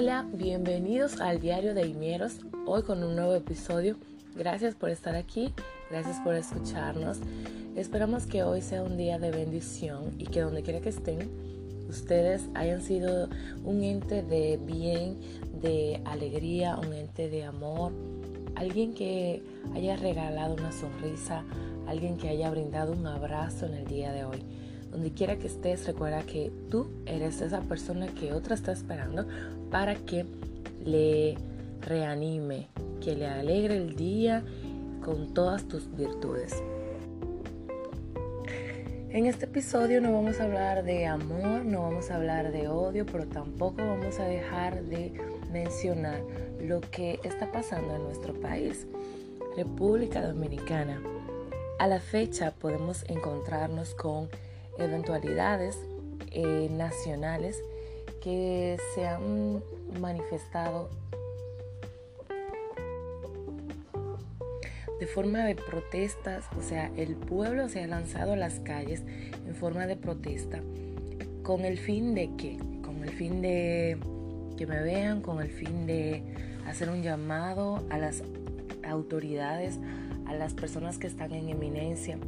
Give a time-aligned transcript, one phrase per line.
[0.00, 3.96] Hola, bienvenidos al diario de Imieros, hoy con un nuevo episodio.
[4.36, 5.52] Gracias por estar aquí,
[5.90, 7.18] gracias por escucharnos.
[7.74, 11.28] Esperamos que hoy sea un día de bendición y que donde quiera que estén,
[11.88, 13.28] ustedes hayan sido
[13.64, 15.18] un ente de bien,
[15.60, 17.90] de alegría, un ente de amor,
[18.54, 19.42] alguien que
[19.74, 21.42] haya regalado una sonrisa,
[21.88, 24.44] alguien que haya brindado un abrazo en el día de hoy.
[24.90, 29.26] Donde quiera que estés, recuerda que tú eres esa persona que otra está esperando
[29.70, 30.24] para que
[30.84, 31.36] le
[31.82, 32.68] reanime,
[33.00, 34.42] que le alegre el día
[35.04, 36.62] con todas tus virtudes.
[39.10, 43.06] En este episodio no vamos a hablar de amor, no vamos a hablar de odio,
[43.06, 45.12] pero tampoco vamos a dejar de
[45.50, 46.20] mencionar
[46.60, 48.86] lo que está pasando en nuestro país,
[49.56, 51.00] República Dominicana.
[51.78, 54.28] A la fecha podemos encontrarnos con
[54.78, 55.78] eventualidades
[56.30, 57.62] eh, nacionales
[58.22, 59.62] que se han
[60.00, 60.88] manifestado
[64.98, 69.02] de forma de protestas, o sea, el pueblo se ha lanzado a las calles
[69.46, 70.60] en forma de protesta
[71.42, 72.58] con el fin de qué?
[72.82, 73.96] Con el fin de
[74.56, 76.22] que me vean, con el fin de
[76.66, 78.22] hacer un llamado a las
[78.86, 79.78] autoridades,
[80.26, 82.18] a las personas que están en eminencia,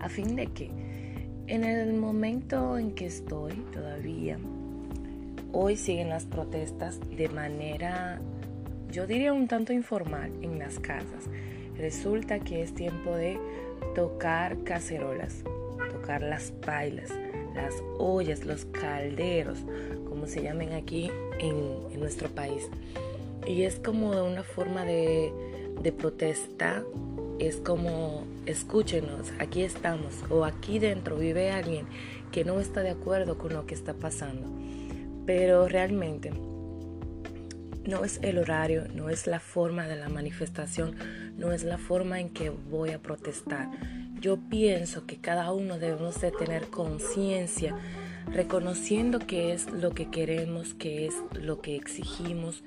[0.00, 0.70] a fin de que
[1.48, 4.38] en el momento en que estoy todavía,
[5.52, 8.20] hoy siguen las protestas de manera,
[8.92, 11.24] yo diría un tanto informal en las casas.
[11.78, 13.38] Resulta que es tiempo de
[13.94, 15.42] tocar cacerolas,
[15.90, 17.10] tocar las pailas,
[17.54, 19.64] las ollas, los calderos,
[20.06, 21.56] como se llamen aquí en,
[21.90, 22.68] en nuestro país.
[23.46, 25.32] Y es como una forma de,
[25.82, 26.84] de protesta
[27.38, 31.86] es como escúchenos, aquí estamos o aquí dentro vive alguien
[32.32, 34.48] que no está de acuerdo con lo que está pasando.
[35.26, 36.32] Pero realmente
[37.84, 40.94] no es el horario, no es la forma de la manifestación,
[41.36, 43.70] no es la forma en que voy a protestar.
[44.20, 47.74] Yo pienso que cada uno debemos de tener conciencia,
[48.32, 52.62] reconociendo qué es lo que queremos, qué es lo que exigimos,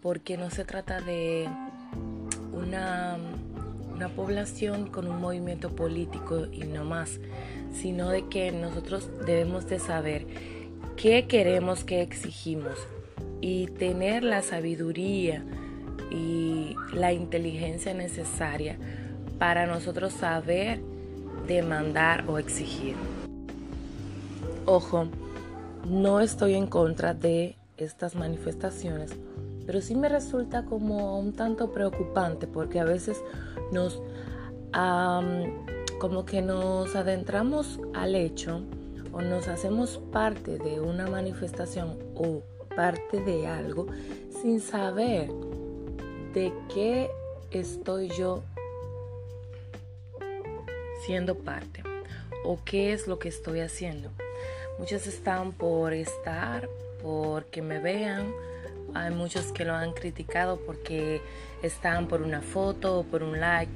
[0.00, 1.48] porque no se trata de
[2.52, 3.18] una
[3.94, 7.20] una población con un movimiento político y no más,
[7.72, 10.26] sino de que nosotros debemos de saber
[10.96, 12.78] qué queremos, qué exigimos
[13.40, 15.44] y tener la sabiduría
[16.10, 18.78] y la inteligencia necesaria
[19.38, 20.80] para nosotros saber
[21.46, 22.94] demandar o exigir.
[24.66, 25.08] Ojo,
[25.88, 29.10] no estoy en contra de estas manifestaciones,
[29.66, 33.22] pero sí me resulta como un tanto preocupante porque a veces
[33.72, 34.00] nos
[36.00, 38.62] como que nos adentramos al hecho
[39.12, 42.42] o nos hacemos parte de una manifestación o
[42.74, 43.86] parte de algo
[44.42, 45.30] sin saber
[46.34, 47.08] de qué
[47.52, 48.42] estoy yo
[51.04, 51.82] siendo parte
[52.44, 54.10] o qué es lo que estoy haciendo.
[54.78, 56.68] Muchos están por estar,
[57.02, 58.32] porque me vean,
[58.94, 61.20] hay muchos que lo han criticado porque
[61.62, 63.70] están por una foto o por un like,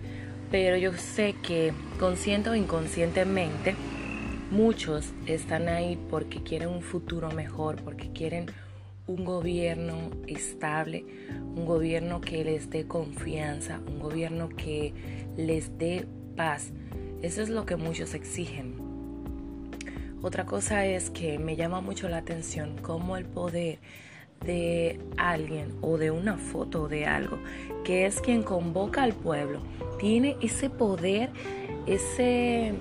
[0.50, 3.74] pero yo sé que consciente o inconscientemente
[4.50, 8.46] muchos están ahí porque quieren un futuro mejor, porque quieren
[9.06, 11.04] un gobierno estable,
[11.56, 14.94] un gobierno que les dé confianza, un gobierno que
[15.36, 16.06] les dé
[16.36, 16.72] paz.
[17.22, 18.76] Eso es lo que muchos exigen.
[20.20, 23.78] Otra cosa es que me llama mucho la atención cómo el poder
[24.44, 27.38] de alguien o de una foto de algo,
[27.84, 29.60] que es quien convoca al pueblo,
[29.98, 31.30] tiene ese poder,
[31.86, 32.72] ese,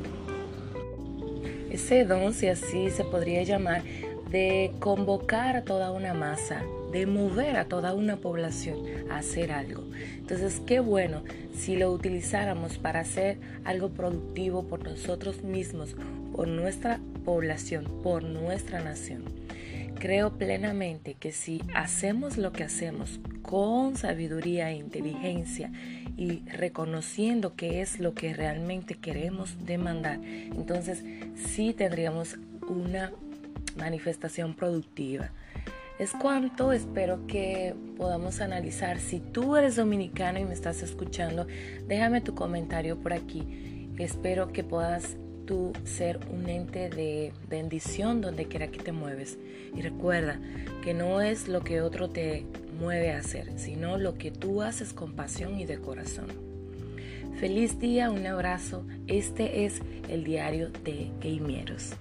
[1.70, 3.84] ese don, si así se podría llamar,
[4.30, 8.78] de convocar a toda una masa, de mover a toda una población
[9.10, 9.84] a hacer algo.
[10.18, 11.24] Entonces, qué bueno
[11.56, 15.96] si lo utilizáramos para hacer algo productivo por nosotros mismos,
[16.36, 19.47] por nuestra población, por nuestra nación.
[20.00, 25.72] Creo plenamente que si hacemos lo que hacemos con sabiduría e inteligencia
[26.16, 31.04] y reconociendo qué es lo que realmente queremos demandar, entonces
[31.36, 33.12] sí tendríamos una
[33.76, 35.32] manifestación productiva.
[35.98, 39.00] Es cuanto espero que podamos analizar.
[39.00, 41.48] Si tú eres dominicano y me estás escuchando,
[41.88, 43.90] déjame tu comentario por aquí.
[43.98, 45.18] Espero que puedas
[45.48, 49.40] tú ser un ente de bendición donde quiera que te mueves.
[49.76, 50.40] Y recuerda
[50.84, 52.46] que no es lo que otro te
[52.80, 56.28] mueve a hacer, sino lo que tú haces con pasión y de corazón.
[57.40, 58.86] Feliz día, un abrazo.
[59.08, 61.94] Este es el diario de Gamieros.